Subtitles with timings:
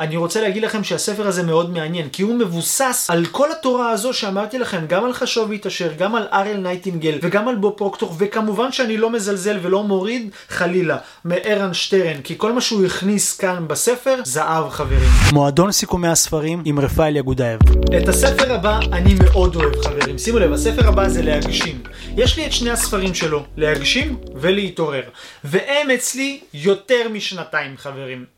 [0.00, 4.12] אני רוצה להגיד לכם שהספר הזה מאוד מעניין, כי הוא מבוסס על כל התורה הזו
[4.12, 8.72] שאמרתי לכם, גם על חשוב והתעשר, גם על ארל נייטינגל וגם על בוב פרוקטור, וכמובן
[8.72, 14.14] שאני לא מזלזל ולא מוריד חלילה מערן שטרן, כי כל מה שהוא הכניס כאן בספר,
[14.24, 15.10] זהב חברים.
[15.32, 17.60] מועדון סיכומי הספרים עם רפאל יגודאייב.
[18.02, 21.82] את הספר הבא אני מאוד אוהב חברים, שימו לב, הספר הבא זה להגשים.
[22.16, 25.02] יש לי את שני הספרים שלו, להגשים ולהתעורר,
[25.44, 28.37] והם אצלי יותר משנתיים חברים.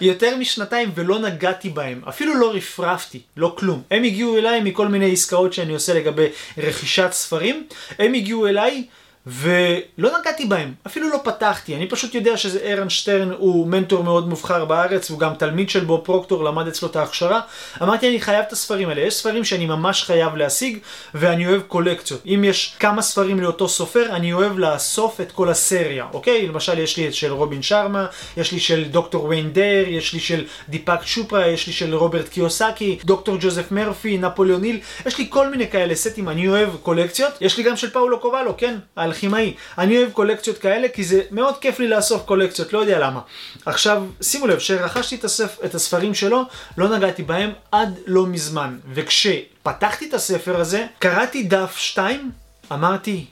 [0.00, 3.82] יותר משנתיים ולא נגעתי בהם, אפילו לא רפרפתי, לא כלום.
[3.90, 6.26] הם הגיעו אליי מכל מיני עסקאות שאני עושה לגבי
[6.58, 7.66] רכישת ספרים,
[7.98, 8.84] הם הגיעו אליי
[9.28, 14.28] ולא נגעתי בהם, אפילו לא פתחתי, אני פשוט יודע שזה ארן שטרן הוא מנטור מאוד
[14.28, 17.40] מובחר בארץ, הוא גם תלמיד של בו פרוקטור, למד אצלו את ההכשרה.
[17.82, 20.78] אמרתי אני חייב את הספרים האלה, יש ספרים שאני ממש חייב להשיג
[21.14, 22.22] ואני אוהב קולקציות.
[22.26, 26.46] אם יש כמה ספרים לאותו סופר, אני אוהב לאסוף את כל הסריה, אוקיי?
[26.46, 30.20] למשל יש לי את של רובין שרמה, יש לי של דוקטור ויין דר, יש לי
[30.20, 34.62] של דיפאק צ'ופרה, יש לי של רוברט קיוסאקי, דוקטור ג'וזף מרפי, נפוליאון
[35.06, 37.32] יש לי כל מיני כאלה סטים, אני אוהב קולקציות.
[37.40, 38.76] יש לי גם של פאולו קואלו, כן?
[39.18, 39.54] האלכימאי.
[39.78, 43.20] אני אוהב קולקציות כאלה כי זה מאוד כיף לי לאסוף קולקציות, לא יודע למה.
[43.66, 45.58] עכשיו, שימו לב, כשרכשתי את, הספ...
[45.64, 46.42] את הספרים שלו,
[46.78, 48.78] לא נגעתי בהם עד לא מזמן.
[48.92, 52.30] וכשפתחתי את הספר הזה, קראתי דף 2,
[52.72, 53.24] אמרתי,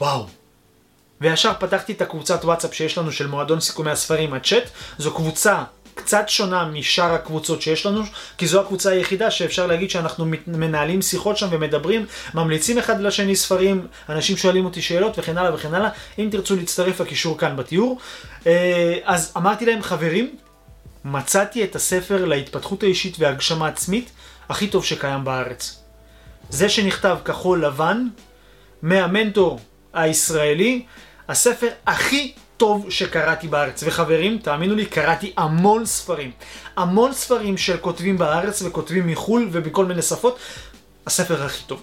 [0.00, 0.26] וואו.
[1.20, 4.70] וישר פתחתי את הקבוצת וואטסאפ שיש לנו של מועדון סיכומי הספרים, הצ'אט.
[4.98, 5.62] זו קבוצה
[5.94, 8.02] קצת שונה משאר הקבוצות שיש לנו,
[8.38, 13.86] כי זו הקבוצה היחידה שאפשר להגיד שאנחנו מנהלים שיחות שם ומדברים, ממליצים אחד לשני ספרים,
[14.08, 15.88] אנשים שואלים אותי שאלות וכן הלאה וכן הלאה.
[16.18, 17.98] אם תרצו להצטרף, הקישור כאן בתיאור.
[18.46, 20.36] אה, אז אמרתי להם, חברים,
[21.04, 24.10] מצאתי את הספר להתפתחות האישית והגשמה עצמית
[24.48, 25.82] הכי טוב שקיים בארץ.
[26.50, 28.06] זה שנכתב כחול לבן,
[28.82, 29.60] מהמנטור
[29.92, 30.84] הישראלי,
[31.28, 32.32] הספר הכי
[32.62, 33.82] טוב שקראתי בארץ.
[33.86, 36.30] וחברים, תאמינו לי, קראתי המון ספרים.
[36.76, 40.38] המון ספרים של כותבים בארץ וכותבים מחו"ל ובכל מיני שפות.
[41.06, 41.82] הספר הכי טוב.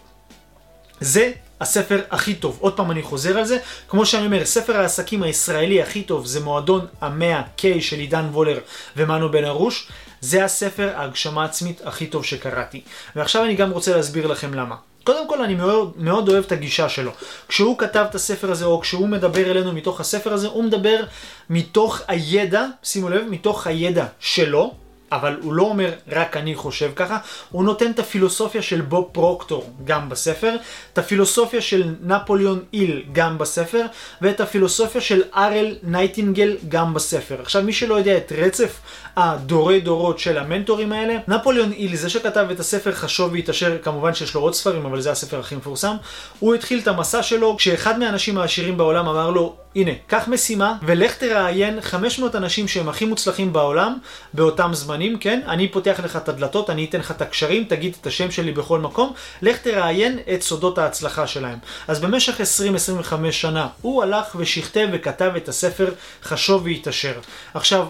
[0.99, 2.57] זה הספר הכי טוב.
[2.61, 3.57] עוד פעם אני חוזר על זה.
[3.87, 8.59] כמו שאני אומר, ספר העסקים הישראלי הכי טוב זה מועדון המאה K של עידן וולר
[8.97, 9.87] ומנו בן ארוש.
[10.21, 12.81] זה הספר ההגשמה עצמית הכי טוב שקראתי.
[13.15, 14.75] ועכשיו אני גם רוצה להסביר לכם למה.
[15.03, 17.11] קודם כל אני מאוד, מאוד אוהב את הגישה שלו.
[17.47, 21.03] כשהוא כתב את הספר הזה, או כשהוא מדבר אלינו מתוך הספר הזה, הוא מדבר
[21.49, 24.73] מתוך הידע, שימו לב, מתוך הידע שלו,
[25.11, 27.17] אבל הוא לא אומר רק אני חושב ככה,
[27.51, 30.55] הוא נותן את הפילוסופיה של בוב פרוקטור גם בספר,
[30.93, 33.85] את הפילוסופיה של נפוליאון איל גם בספר,
[34.21, 37.35] ואת הפילוסופיה של ארל נייטינגל גם בספר.
[37.41, 38.79] עכשיו מי שלא יודע את רצף
[39.15, 44.33] הדורי דורות של המנטורים האלה, נפוליאון איל זה שכתב את הספר חשוב והתעשר, כמובן שיש
[44.33, 45.95] לו עוד ספרים אבל זה הספר הכי מפורסם,
[46.39, 51.17] הוא התחיל את המסע שלו כשאחד מהאנשים העשירים בעולם אמר לו הנה, קח משימה ולך
[51.17, 53.97] תראיין 500 אנשים שהם הכי מוצלחים בעולם
[54.33, 55.41] באותם זמנים, כן?
[55.47, 58.79] אני פותח לך את הדלתות, אני אתן לך את הקשרים, תגיד את השם שלי בכל
[58.79, 61.57] מקום, לך תראיין את סודות ההצלחה שלהם.
[61.87, 65.93] אז במשך 20-25 שנה הוא הלך ושכתב וכתב את הספר
[66.23, 67.13] חשוב והתעשר.
[67.53, 67.87] עכשיו,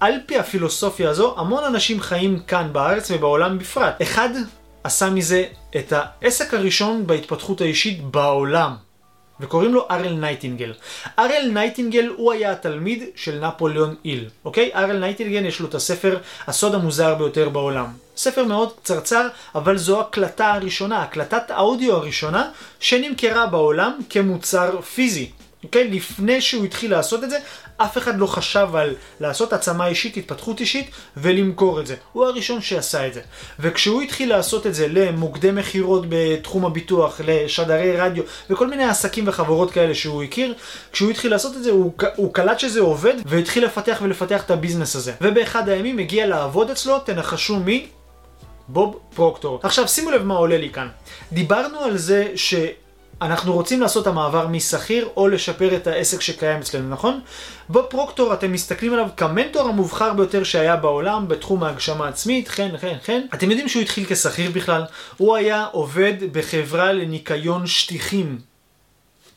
[0.00, 4.02] על פי הפילוסופיה הזו, המון אנשים חיים כאן בארץ ובעולם בפרט.
[4.02, 4.28] אחד
[4.84, 5.44] עשה מזה
[5.76, 8.89] את העסק הראשון בהתפתחות האישית בעולם.
[9.40, 10.72] וקוראים לו ארל נייטינגל.
[11.18, 14.70] ארל נייטינגל הוא היה התלמיד של נפוליאון היל, אוקיי?
[14.74, 17.86] ארל נייטינגל יש לו את הספר הסוד המוזר ביותר בעולם.
[18.16, 25.30] ספר מאוד קצרצר, אבל זו הקלטה הראשונה, הקלטת האודיו הראשונה שנמכרה בעולם כמוצר פיזי.
[25.64, 25.90] אוקיי?
[25.90, 27.38] לפני שהוא התחיל לעשות את זה,
[27.76, 31.96] אף אחד לא חשב על לעשות עצמה אישית, התפתחות אישית, ולמכור את זה.
[32.12, 33.20] הוא הראשון שעשה את זה.
[33.60, 39.70] וכשהוא התחיל לעשות את זה למוקדי מכירות בתחום הביטוח, לשדרי רדיו, וכל מיני עסקים וחברות
[39.70, 40.54] כאלה שהוא הכיר,
[40.92, 44.96] כשהוא התחיל לעשות את זה, הוא, הוא קלט שזה עובד, והתחיל לפתח ולפתח את הביזנס
[44.96, 45.12] הזה.
[45.20, 47.86] ובאחד הימים הגיע לעבוד אצלו, תנחשו מי?
[48.68, 49.60] בוב פרוקטור.
[49.62, 50.88] עכשיו שימו לב מה עולה לי כאן.
[51.32, 52.54] דיברנו על זה ש...
[53.22, 57.20] אנחנו רוצים לעשות את המעבר משכיר או לשפר את העסק שקיים אצלנו, נכון?
[57.70, 63.26] בפרוקטור אתם מסתכלים עליו כמנטור המובחר ביותר שהיה בעולם בתחום ההגשמה עצמית, כן, כן, כן.
[63.34, 64.84] אתם יודעים שהוא התחיל כשכיר בכלל?
[65.16, 68.49] הוא היה עובד בחברה לניקיון שטיחים.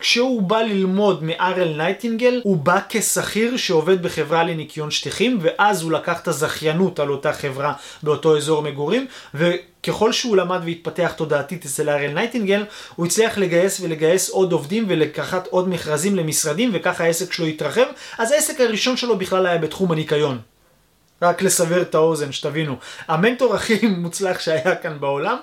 [0.03, 6.21] כשהוא בא ללמוד מארל נייטינגל, הוא בא כשכיר שעובד בחברה לניקיון שטיחים, ואז הוא לקח
[6.21, 7.73] את הזכיינות על אותה חברה
[8.03, 12.65] באותו אזור מגורים, וככל שהוא למד והתפתח תודעתית אצל ארל נייטינגל,
[12.95, 17.85] הוא הצליח לגייס ולגייס עוד עובדים ולקחת עוד מכרזים למשרדים, וככה העסק שלו התרחב,
[18.17, 20.52] אז העסק הראשון שלו בכלל היה בתחום הניקיון.
[21.21, 22.75] רק לסבר את האוזן, שתבינו.
[23.07, 25.37] המנטור הכי מוצלח שהיה כאן בעולם,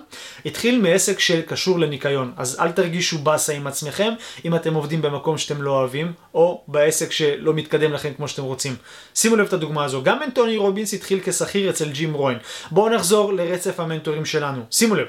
[0.46, 2.32] התחיל מעסק שקשור לניקיון.
[2.36, 4.12] אז אל תרגישו באסה עם עצמכם,
[4.44, 8.76] אם אתם עובדים במקום שאתם לא אוהבים, או בעסק שלא מתקדם לכם כמו שאתם רוצים.
[9.14, 10.02] שימו לב את הדוגמה הזו.
[10.02, 12.38] גם אנטוני רובינס התחיל כשכיר אצל ג'ים רוהן.
[12.70, 14.62] בואו נחזור לרצף המנטורים שלנו.
[14.70, 15.06] שימו לב.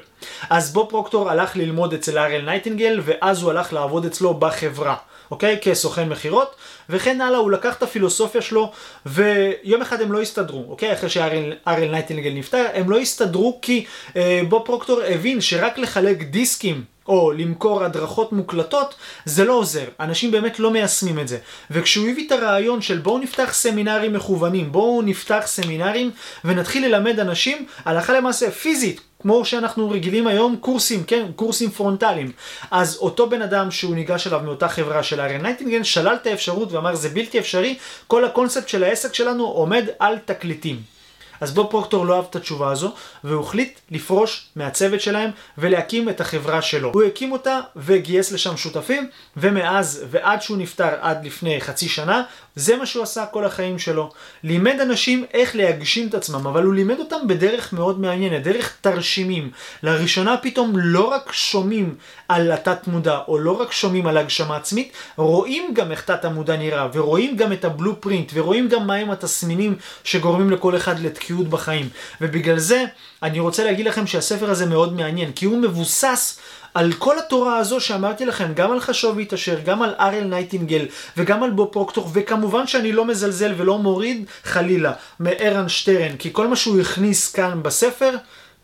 [0.49, 4.95] אז בוב פרוקטור הלך ללמוד אצל ארל נייטינגל, ואז הוא הלך לעבוד אצלו בחברה.
[5.31, 5.59] אוקיי?
[5.61, 6.55] כסוכן מכירות,
[6.89, 8.71] וכן הלאה, הוא לקח את הפילוסופיה שלו,
[9.05, 10.93] ויום אחד הם לא הסתדרו, אוקיי?
[10.93, 13.85] אחרי שארל נייטינגל נפטר, הם לא הסתדרו כי
[14.15, 19.85] אה, בוב פרוקטור הבין שרק לחלק דיסקים או למכור הדרכות מוקלטות, זה לא עוזר.
[19.99, 21.37] אנשים באמת לא מיישמים את זה.
[21.71, 26.11] וכשהוא הביא את הרעיון של בואו נפתח סמינרים מכוונים, בואו נפתח סמינרים
[26.45, 32.31] ונתחיל ללמד אנשים הלכה למעשה פיזית, כמו שאנחנו רגילים היום, קורסים, כן, קורסים פרונטליים.
[32.71, 36.71] אז אותו בן אדם שהוא ניגש אליו מאותה חברה של ארל נייטינגל, שלל את האפשרות
[36.71, 37.77] ואמר זה בלתי אפשרי,
[38.07, 41.00] כל הקונספט של העסק שלנו עומד על תקליטים.
[41.41, 42.93] אז בוב פרוקטור לא אהב את התשובה הזו,
[43.23, 46.91] והוא החליט לפרוש מהצוות שלהם ולהקים את החברה שלו.
[46.93, 52.23] הוא הקים אותה וגייס לשם שותפים, ומאז ועד שהוא נפטר עד לפני חצי שנה,
[52.55, 54.09] זה מה שהוא עשה כל החיים שלו.
[54.43, 59.51] לימד אנשים איך להגשים את עצמם, אבל הוא לימד אותם בדרך מאוד מעניינת, דרך תרשימים.
[59.83, 61.95] לראשונה פתאום לא רק שומעים
[62.27, 66.57] על התת מודע, או לא רק שומעים על הגשמה עצמית, רואים גם איך תת המודע
[66.57, 71.89] נראה, ורואים גם את הבלו פרינט, ורואים גם מהם התסמינים שגורמים לכל אחד לתקיעות בחיים.
[72.21, 72.83] ובגלל זה,
[73.23, 76.39] אני רוצה להגיד לכם שהספר הזה מאוד מעניין, כי הוא מבוסס
[76.73, 80.85] על כל התורה הזו שאמרתי לכם, גם על חשוב והתעשר, גם על ארל נייטינגל
[81.17, 86.47] וגם על בו פרוקטור, וכמובן שאני לא מזלזל ולא מוריד חלילה מארן שטרן, כי כל
[86.47, 88.15] מה שהוא הכניס כאן בספר,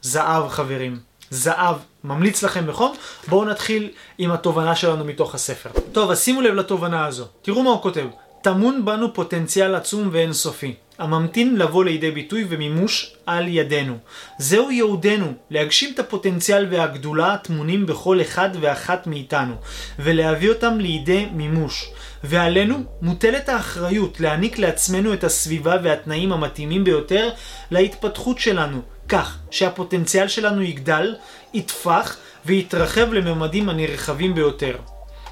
[0.02, 1.00] זהב חברים.
[1.30, 2.96] זהב, ממליץ לכם בחום.
[3.28, 5.70] בואו נתחיל עם התובנה שלנו מתוך הספר.
[5.92, 7.26] טוב, אז שימו לב לתובנה הזו.
[7.42, 8.06] תראו מה הוא כותב.
[8.42, 10.74] טמון בנו פוטנציאל עצום ואינסופי.
[11.00, 13.98] הממתין לבוא לידי ביטוי ומימוש על ידינו.
[14.38, 19.54] זהו יהודנו, להגשים את הפוטנציאל והגדולה הטמונים בכל אחד ואחת מאיתנו,
[20.00, 21.92] ולהביא אותם לידי מימוש.
[22.24, 27.30] ועלינו מוטלת האחריות להעניק לעצמנו את הסביבה והתנאים המתאימים ביותר
[27.72, 31.16] להתפתחות שלנו, כך שהפוטנציאל שלנו יגדל,
[31.54, 34.76] יתפח ויתרחב לממדים הנרחבים ביותר.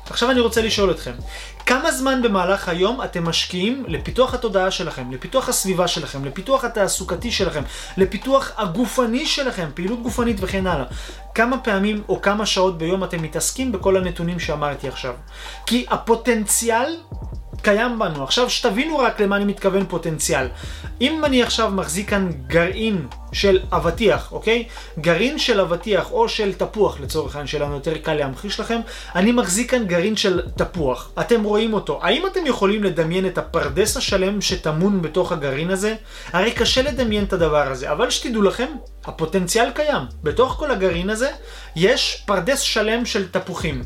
[0.09, 1.11] עכשיו אני רוצה לשאול אתכם,
[1.65, 7.63] כמה זמן במהלך היום אתם משקיעים לפיתוח התודעה שלכם, לפיתוח הסביבה שלכם, לפיתוח התעסוקתי שלכם,
[7.97, 10.85] לפיתוח הגופני שלכם, פעילות גופנית וכן הלאה.
[11.35, 15.13] כמה פעמים או כמה שעות ביום אתם מתעסקים בכל הנתונים שאמרתי עכשיו.
[15.65, 16.95] כי הפוטנציאל
[17.65, 18.23] קיים בנו.
[18.23, 20.47] עכשיו שתבינו רק למה אני מתכוון פוטנציאל.
[21.01, 24.67] אם אני עכשיו מחזיק כאן גרעין של אבטיח, אוקיי?
[24.99, 28.79] גרעין של אבטיח או של תפוח לצורך העניין שלנו, יותר קל להמחיש לכם.
[29.15, 31.11] אני מחזיק כאן גרעין של תפוח.
[31.19, 31.99] אתם רואים אותו.
[32.03, 35.95] האם אתם יכולים לדמיין את הפרדס השלם שטמון בתוך הגרעין הזה?
[36.33, 38.67] הרי קשה לדמיין את הדבר הזה, אבל שתדעו לכם,
[39.05, 40.03] הפוטנציאל קיים.
[40.23, 41.29] בתוך כל הגרעין הזה
[41.75, 43.83] יש פרדס שלם של תפוחים.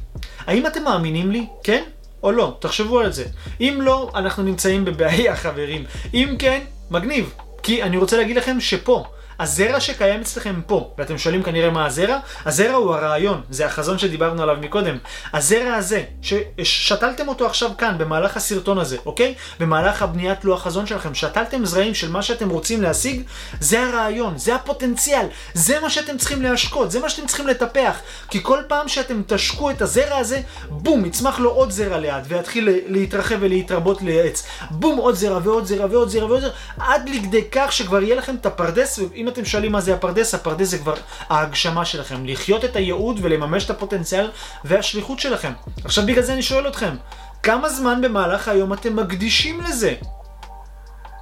[0.47, 1.47] האם אתם מאמינים לי?
[1.63, 1.83] כן?
[2.23, 3.25] או לא, תחשבו על זה.
[3.61, 5.85] אם לא, אנחנו נמצאים בבעיה, חברים.
[6.13, 6.61] אם כן,
[6.91, 7.33] מגניב.
[7.63, 9.05] כי אני רוצה להגיד לכם שפה,
[9.39, 14.43] הזרע שקיים אצלכם פה, ואתם שואלים כנראה מה הזרע, הזרע הוא הרעיון, זה החזון שדיברנו
[14.43, 14.97] עליו מקודם.
[15.33, 19.35] הזרע הזה, ששתלתם אותו עכשיו כאן, במהלך הסרטון הזה, אוקיי?
[19.59, 23.21] במהלך הבניית לוח חזון שלכם, שתלתם זרעים של מה שאתם רוצים להשיג,
[23.59, 27.99] זה הרעיון, זה הפוטנציאל, זה מה שאתם צריכים להשקות, זה מה שאתם צריכים לטפח.
[28.29, 32.69] כי כל פעם שאתם תשקו את הזרע הזה, בום, יצמח לו עוד זרע ליד, ויתחיל
[32.87, 34.43] להתרחב ולהתרבות לעץ.
[34.71, 38.35] בום, עוד זרע ועוד זרע ועוד זרע ועוד זרע, עד לכדי כך שכבר יהיה לכם
[38.35, 40.93] את הפרדס, ואם אתם שואלים מה זה הפרדס, הפרדס זה כבר
[41.29, 44.31] ההגשמה שלכם, לחיות את הייעוד ולממש את הפוטנציאל
[44.65, 45.51] והשליחות שלכם.
[45.85, 46.95] עכשיו בגלל זה אני שואל אתכם,
[47.43, 49.93] כמה זמן במהלך היום אתם מקדישים לזה?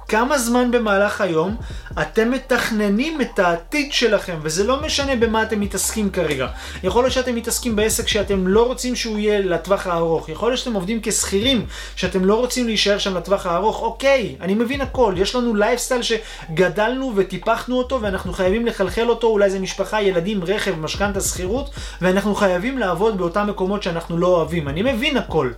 [0.08, 1.56] כמה זמן במהלך היום
[2.02, 6.46] אתם מתכננים את העתיד שלכם, וזה לא משנה במה אתם מתעסקים כרגע.
[6.82, 10.74] יכול להיות שאתם מתעסקים בעסק שאתם לא רוצים שהוא יהיה לטווח הארוך, יכול להיות שאתם
[10.74, 15.54] עובדים כשכירים, שאתם לא רוצים להישאר שם לטווח הארוך, אוקיי, אני מבין הכל, יש לנו
[15.54, 21.70] לייפסטייל שגדלנו וטיפחנו אותו, ואנחנו חייבים לחלחל אותו, אולי זה משפחה, ילדים, רכב, משכנתה, שכירות,
[22.02, 24.68] ואנחנו חייבים לעבוד באותם מקומות שאנחנו לא אוהבים.
[24.68, 25.50] אני מבין הכל.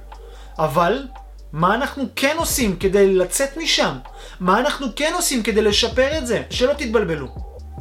[0.58, 1.02] אבל
[1.52, 3.96] מה אנחנו כן עושים כדי לצאת משם?
[4.40, 6.42] מה אנחנו כן עושים כדי לשפר את זה?
[6.50, 7.28] שלא תתבלבלו.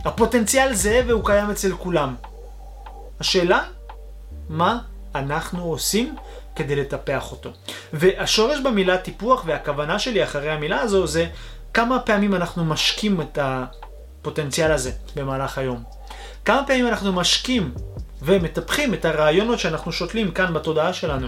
[0.06, 2.16] הפוטנציאל זהה והוא קיים אצל כולם.
[3.20, 3.64] השאלה,
[4.50, 4.80] מה
[5.16, 6.16] אנחנו עושים
[6.56, 7.50] כדי לטפח אותו?
[7.94, 11.28] והשורש במילה טיפוח והכוונה שלי אחרי המילה הזו זה
[11.74, 15.84] כמה פעמים אנחנו משקים את הפוטנציאל הזה במהלך היום.
[16.46, 17.74] כמה פעמים אנחנו משקים
[18.22, 21.28] ומטפחים את הרעיונות שאנחנו שותלים כאן בתודעה שלנו.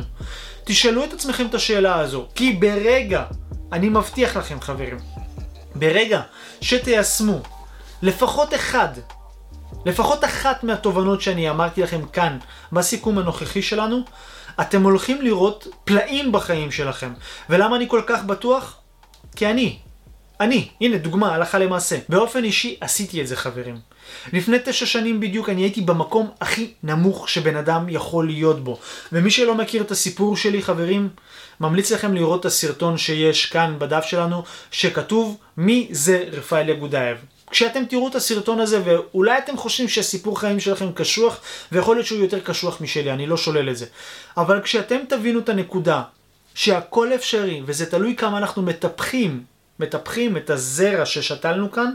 [0.64, 3.24] תשאלו את עצמכם את השאלה הזו, כי ברגע,
[3.72, 4.98] אני מבטיח לכם חברים,
[5.76, 6.22] ברגע
[6.62, 7.42] שתיישמו
[8.02, 8.88] לפחות אחד,
[9.86, 12.38] לפחות אחת מהתובנות שאני אמרתי לכם כאן
[12.72, 14.04] בסיכום הנוכחי שלנו,
[14.62, 17.14] אתם הולכים לראות פלאים בחיים שלכם.
[17.50, 18.78] ולמה אני כל כך בטוח?
[19.36, 19.78] כי אני,
[20.40, 21.98] אני, הנה דוגמה, הלכה למעשה.
[22.10, 23.80] באופן אישי עשיתי את זה חברים.
[24.34, 28.80] לפני תשע שנים בדיוק אני הייתי במקום הכי נמוך שבן אדם יכול להיות בו.
[29.12, 31.10] ומי שלא מכיר את הסיפור שלי חברים,
[31.60, 37.18] ממליץ לכם לראות את הסרטון שיש כאן בדף שלנו, שכתוב מי זה רפאל יגודאייב.
[37.52, 41.42] כשאתם תראו את הסרטון הזה ואולי אתם חושבים שהסיפור חיים שלכם קשוח
[41.72, 43.86] ויכול להיות שהוא יותר קשוח משלי, אני לא שולל את זה.
[44.38, 46.02] אבל כשאתם תבינו את הנקודה
[46.56, 49.44] שהכל אפשרי וזה תלוי כמה אנחנו מטפחים,
[49.80, 51.94] מטפחים את הזרע ששתלנו כאן,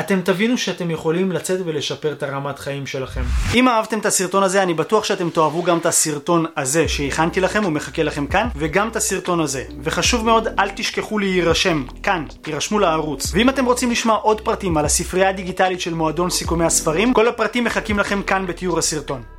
[0.00, 3.22] אתם תבינו שאתם יכולים לצאת ולשפר את הרמת חיים שלכם.
[3.54, 7.64] אם אהבתם את הסרטון הזה, אני בטוח שאתם תאהבו גם את הסרטון הזה שהכנתי לכם,
[7.64, 9.64] הוא מחכה לכם כאן, וגם את הסרטון הזה.
[9.82, 13.30] וחשוב מאוד, אל תשכחו להירשם, כאן, תירשמו לערוץ.
[13.34, 17.64] ואם אתם רוצים לשמוע עוד פרטים על הספרייה הדיגיטלית של מועדון סיכומי הספרים, כל הפרטים
[17.64, 19.37] מחכים לכם כאן בתיאור הסרטון.